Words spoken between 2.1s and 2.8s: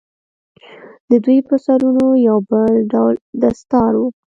يو بل